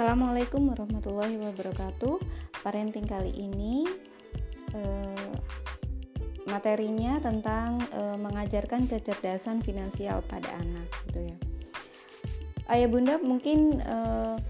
[0.00, 2.24] Assalamualaikum warahmatullahi wabarakatuh.
[2.64, 3.84] Parenting kali ini
[4.72, 5.28] eh,
[6.48, 11.36] materinya tentang eh, mengajarkan kecerdasan finansial pada anak, gitu ya.
[12.72, 14.40] Ayah bunda mungkin eh,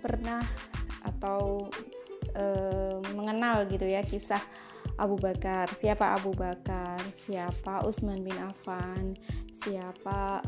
[0.00, 0.40] pernah
[1.04, 1.68] atau
[3.12, 4.40] mengenal gitu ya kisah
[4.96, 5.68] Abu Bakar.
[5.68, 6.96] Siapa Abu Bakar?
[7.12, 9.20] Siapa Utsman bin Affan?
[9.60, 10.40] Siapa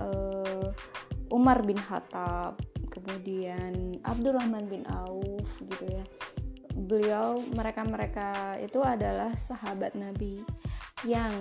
[1.29, 2.74] Umar bin Khattab?
[2.95, 6.05] Kemudian Abdurrahman bin Auf gitu ya.
[6.75, 10.47] Beliau mereka-mereka itu adalah sahabat Nabi
[11.03, 11.35] yang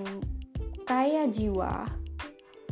[0.84, 1.88] kaya jiwa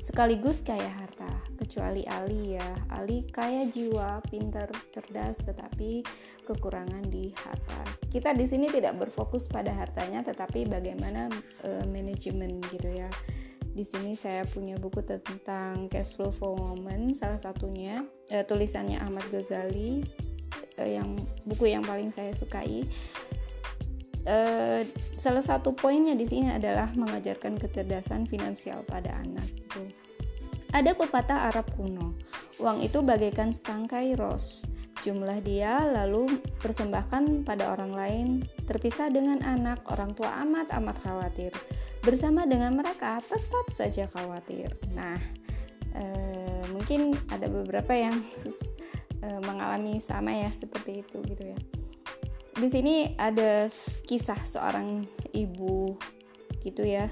[0.02, 1.30] sekaligus kaya harta
[1.62, 2.70] kecuali Ali ya.
[2.90, 6.02] Ali kaya jiwa pintar cerdas tetapi
[6.50, 7.86] kekurangan di harta.
[8.10, 11.30] Kita di sini tidak berfokus pada hartanya tetapi bagaimana
[11.66, 13.10] uh, manajemen gitu ya
[13.72, 19.24] di sini saya punya buku tentang cash flow for women salah satunya eh, tulisannya Ahmad
[19.32, 20.04] Ghazali
[20.76, 21.16] eh, yang
[21.48, 22.84] buku yang paling saya sukai.
[24.22, 24.82] Eh,
[25.18, 29.90] salah satu poinnya di sini adalah mengajarkan kecerdasan finansial pada anak itu
[30.72, 32.16] ada pepatah Arab kuno
[32.62, 34.70] uang itu bagaikan setangkai ros
[35.02, 38.28] jumlah dia lalu persembahkan pada orang lain
[38.70, 41.52] terpisah dengan anak orang tua amat amat khawatir
[42.02, 44.74] bersama dengan mereka tetap saja khawatir.
[44.94, 45.22] Nah,
[45.94, 46.04] e,
[46.74, 48.22] mungkin ada beberapa yang
[49.26, 51.58] e, mengalami sama ya seperti itu gitu ya.
[52.58, 53.70] Di sini ada
[54.06, 55.98] kisah seorang ibu
[56.62, 57.10] gitu ya.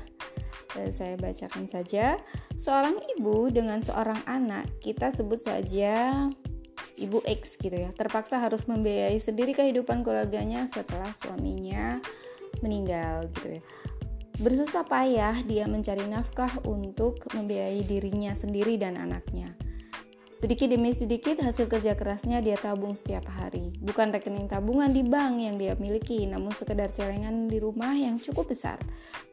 [0.73, 2.17] E, saya bacakan saja.
[2.57, 6.27] Seorang ibu dengan seorang anak, kita sebut saja
[6.99, 12.03] ibu X gitu ya, terpaksa harus membiayai sendiri kehidupan keluarganya setelah suaminya
[12.59, 13.63] meninggal gitu ya.
[14.39, 19.51] Bersusah payah dia mencari nafkah untuk membiayai dirinya sendiri dan anaknya.
[20.39, 23.75] Sedikit demi sedikit hasil kerja kerasnya dia tabung setiap hari.
[23.83, 28.47] Bukan rekening tabungan di bank yang dia miliki, namun sekedar celengan di rumah yang cukup
[28.47, 28.79] besar.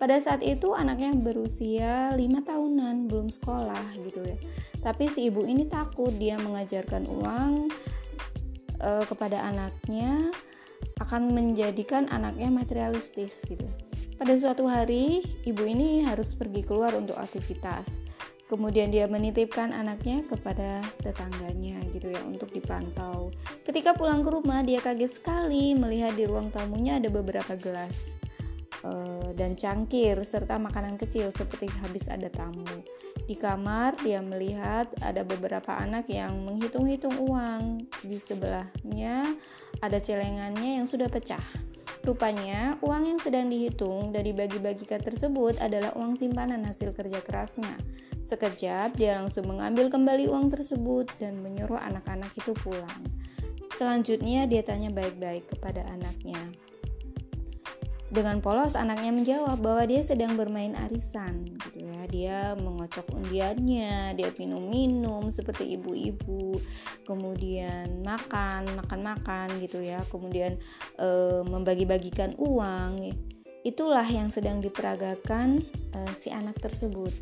[0.03, 4.35] Pada saat itu anaknya berusia 5 tahunan, belum sekolah gitu ya.
[4.83, 7.71] Tapi si ibu ini takut dia mengajarkan uang
[8.83, 10.35] uh, kepada anaknya
[10.99, 13.63] akan menjadikan anaknya materialistis gitu.
[14.19, 18.03] Pada suatu hari, ibu ini harus pergi keluar untuk aktivitas.
[18.47, 23.35] Kemudian dia menitipkan anaknya kepada tetangganya gitu ya untuk dipantau.
[23.67, 28.15] Ketika pulang ke rumah, dia kaget sekali melihat di ruang tamunya ada beberapa gelas
[28.87, 32.67] uh, dan cangkir serta makanan kecil seperti habis ada tamu.
[33.27, 37.83] Di kamar, dia melihat ada beberapa anak yang menghitung-hitung uang.
[38.07, 39.27] Di sebelahnya
[39.83, 41.43] ada celengannya yang sudah pecah.
[42.07, 47.75] Rupanya, uang yang sedang dihitung dan dibagi-bagikan tersebut adalah uang simpanan hasil kerja kerasnya.
[48.23, 53.03] Sekejap, dia langsung mengambil kembali uang tersebut dan menyuruh anak-anak itu pulang.
[53.75, 56.39] Selanjutnya, dia tanya baik-baik kepada anaknya.
[58.17, 62.01] Dengan polos anaknya menjawab bahwa dia sedang bermain arisan gitu ya.
[62.09, 66.57] Dia mengocok undiannya, dia minum-minum seperti ibu-ibu,
[67.05, 70.01] kemudian makan, makan-makan gitu ya.
[70.09, 70.57] Kemudian
[70.97, 71.09] e,
[71.45, 73.13] membagi-bagikan uang.
[73.61, 75.61] Itulah yang sedang diperagakan
[75.93, 77.13] e, si anak tersebut.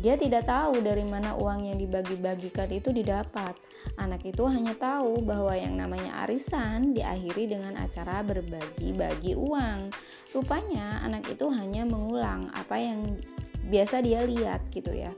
[0.00, 3.52] Dia tidak tahu dari mana uang yang dibagi-bagikan itu didapat.
[4.00, 9.92] Anak itu hanya tahu bahwa yang namanya arisan diakhiri dengan acara berbagi-bagi uang.
[10.32, 13.20] Rupanya anak itu hanya mengulang apa yang
[13.68, 15.12] biasa dia lihat gitu ya.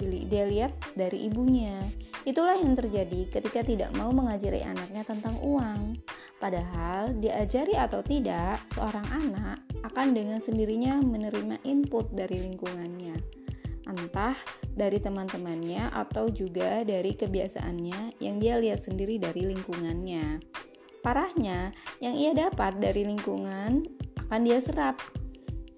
[0.00, 1.84] Dia lihat dari ibunya.
[2.24, 6.00] Itulah yang terjadi ketika tidak mau mengajari anaknya tentang uang.
[6.40, 13.41] Padahal diajari atau tidak, seorang anak akan dengan sendirinya menerima input dari lingkungannya
[13.86, 14.36] entah
[14.72, 20.38] dari teman-temannya atau juga dari kebiasaannya yang dia lihat sendiri dari lingkungannya.
[21.02, 23.82] Parahnya, yang ia dapat dari lingkungan
[24.28, 25.02] akan dia serap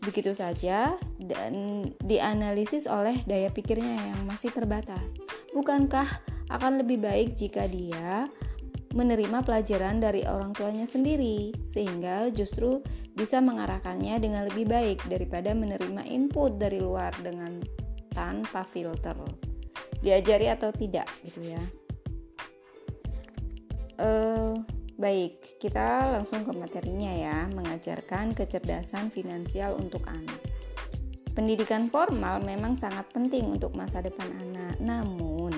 [0.04, 5.08] begitu saja dan dianalisis oleh daya pikirnya yang masih terbatas.
[5.56, 6.06] Bukankah
[6.52, 8.28] akan lebih baik jika dia
[8.94, 12.78] menerima pelajaran dari orang tuanya sendiri, sehingga justru
[13.18, 17.58] bisa mengarahkannya dengan lebih baik daripada menerima input dari luar dengan
[18.14, 19.18] tanpa filter.
[20.00, 21.62] Diajari atau tidak gitu ya.
[23.94, 24.58] Uh,
[24.94, 27.38] baik kita langsung ke materinya ya.
[27.50, 30.38] Mengajarkan kecerdasan finansial untuk anak.
[31.34, 34.78] Pendidikan formal memang sangat penting untuk masa depan anak.
[34.78, 35.50] Namun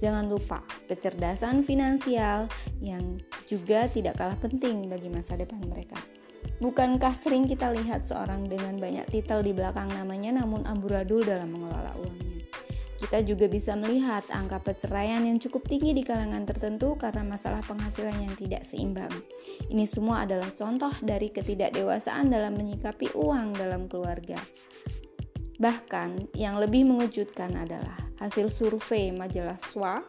[0.00, 2.48] jangan lupa kecerdasan finansial
[2.80, 6.00] yang juga tidak kalah penting bagi masa depan mereka.
[6.60, 11.89] Bukankah sering kita lihat seorang dengan banyak titel di belakang namanya namun amburadul dalam mengelola?
[13.00, 18.12] Kita juga bisa melihat angka perceraian yang cukup tinggi di kalangan tertentu karena masalah penghasilan
[18.20, 19.08] yang tidak seimbang.
[19.72, 24.36] Ini semua adalah contoh dari ketidakdewasaan dalam menyikapi uang dalam keluarga.
[25.56, 30.04] Bahkan, yang lebih mengejutkan adalah hasil survei majalah SWA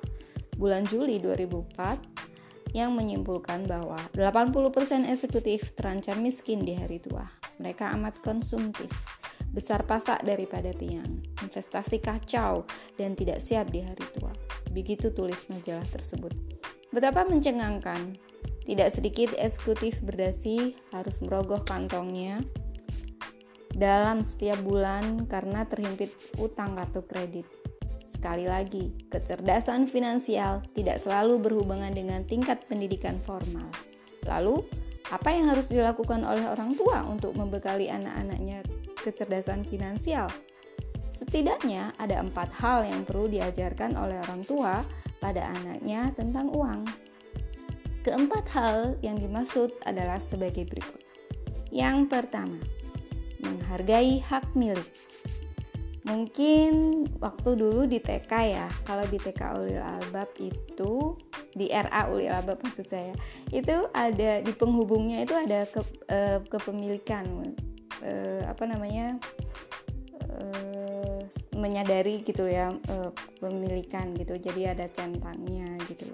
[0.59, 7.23] bulan Juli 2004 yang menyimpulkan bahwa 80% eksekutif terancam miskin di hari tua.
[7.59, 8.91] Mereka amat konsumtif
[9.51, 12.63] besar pasak daripada tiang, investasi kacau,
[12.95, 14.31] dan tidak siap di hari tua.
[14.71, 16.31] Begitu tulis majalah tersebut.
[16.91, 18.15] Betapa mencengangkan,
[18.63, 22.39] tidak sedikit eksekutif berdasi harus merogoh kantongnya
[23.75, 27.47] dalam setiap bulan karena terhimpit utang kartu kredit.
[28.11, 33.71] Sekali lagi, kecerdasan finansial tidak selalu berhubungan dengan tingkat pendidikan formal.
[34.27, 34.61] Lalu,
[35.11, 38.63] apa yang harus dilakukan oleh orang tua untuk membekali anak-anaknya
[39.01, 40.29] kecerdasan finansial.
[41.11, 44.79] Setidaknya ada empat hal yang perlu diajarkan oleh orang tua
[45.19, 46.87] pada anaknya tentang uang.
[48.01, 51.03] Keempat hal yang dimaksud adalah sebagai berikut.
[51.69, 52.57] Yang pertama,
[53.43, 54.89] menghargai hak milik.
[56.01, 61.13] Mungkin waktu dulu di TK ya, kalau di TK Ulil Albab itu
[61.53, 63.13] di RA Ulil Albab maksud saya,
[63.53, 67.29] itu ada di penghubungnya itu ada ke, eh, kepemilikan
[68.01, 69.17] uh, apa namanya
[70.27, 71.19] uh,
[71.55, 74.37] menyadari gitu ya uh, pemilikan gitu.
[74.41, 76.09] Jadi ada centangnya gitu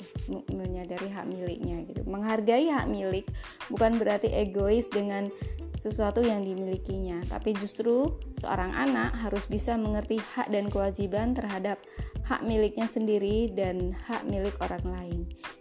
[0.51, 2.03] menyadari hak miliknya gitu.
[2.03, 3.25] Menghargai hak milik
[3.71, 5.31] bukan berarti egois dengan
[5.77, 11.77] sesuatu yang dimilikinya tapi justru seorang anak harus bisa mengerti hak dan kewajiban terhadap
[12.25, 15.19] hak miliknya sendiri dan hak milik orang lain.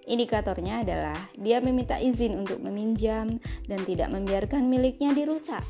[0.08, 3.38] Indikatornya adalah dia meminta izin untuk meminjam
[3.70, 5.62] dan tidak membiarkan miliknya dirusak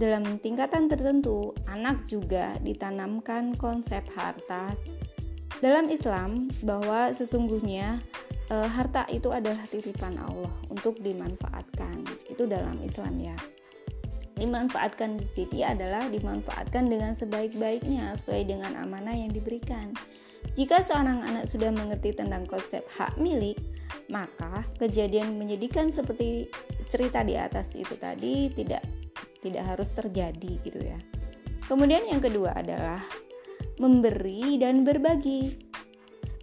[0.00, 4.72] dalam tingkatan tertentu, anak juga ditanamkan konsep harta.
[5.60, 8.00] Dalam Islam, bahwa sesungguhnya
[8.48, 12.00] e, harta itu adalah titipan Allah untuk dimanfaatkan.
[12.32, 13.36] Itu dalam Islam ya.
[14.40, 19.92] Dimanfaatkan di sini adalah dimanfaatkan dengan sebaik-baiknya sesuai dengan amanah yang diberikan.
[20.56, 23.60] Jika seorang anak sudah mengerti tentang konsep hak milik,
[24.08, 26.48] maka kejadian menyedihkan seperti
[26.88, 28.80] cerita di atas itu tadi tidak
[29.40, 31.00] tidak harus terjadi gitu ya.
[31.66, 33.00] Kemudian yang kedua adalah
[33.80, 35.70] memberi dan berbagi.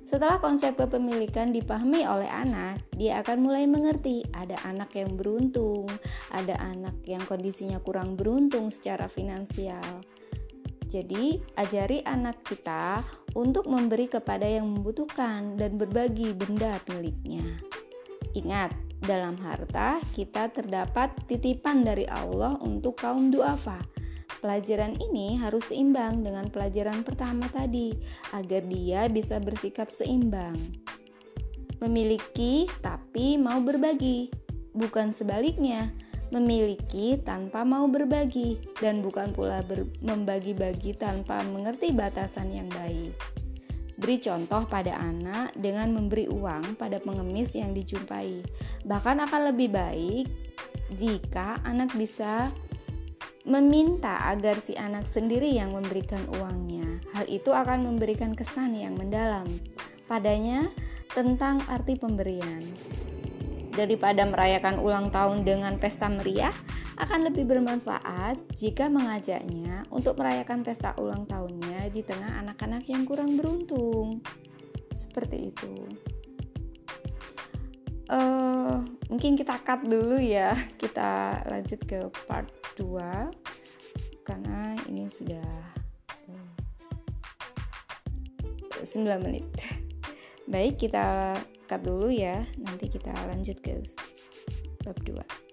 [0.07, 5.83] Setelah konsep kepemilikan dipahami oleh anak, dia akan mulai mengerti ada anak yang beruntung,
[6.31, 9.99] ada anak yang kondisinya kurang beruntung secara finansial.
[10.88, 13.03] Jadi, ajari anak kita
[13.35, 17.44] untuk memberi kepada yang membutuhkan dan berbagi benda miliknya.
[18.31, 23.77] Ingat, dalam harta kita terdapat titipan dari Allah untuk kaum duafa.
[24.38, 27.97] Pelajaran ini harus seimbang dengan pelajaran pertama tadi
[28.38, 30.53] agar dia bisa bersikap seimbang.
[31.81, 34.29] Memiliki tapi mau berbagi,
[34.77, 35.89] bukan sebaliknya.
[36.27, 39.63] Memiliki tanpa mau berbagi dan bukan pula
[40.03, 43.15] membagi-bagi tanpa mengerti batasan yang baik.
[43.97, 48.45] Beri contoh pada anak dengan memberi uang pada pengemis yang dijumpai.
[48.85, 50.25] Bahkan akan lebih baik
[50.94, 52.53] jika anak bisa
[53.47, 57.01] meminta agar si anak sendiri yang memberikan uangnya.
[57.17, 59.49] Hal itu akan memberikan kesan yang mendalam
[60.05, 60.69] padanya
[61.11, 62.61] tentang arti pemberian.
[63.77, 66.49] Daripada merayakan ulang tahun dengan pesta meriah,
[66.97, 73.37] akan lebih bermanfaat jika mengajaknya untuk merayakan pesta ulang tahunnya di tengah anak-anak yang kurang
[73.37, 74.25] beruntung.
[74.97, 75.73] Seperti itu.
[78.09, 78.81] Uh,
[79.13, 80.57] mungkin kita cut dulu ya.
[80.81, 82.49] Kita lanjut ke part
[82.81, 85.45] 2 karena ini sudah
[86.33, 86.49] uh,
[88.81, 89.45] eh, 9 menit.
[90.49, 91.37] Baik, kita
[91.68, 92.47] cut dulu ya.
[92.64, 93.83] Nanti kita lanjut ke
[94.88, 95.46] bab 2.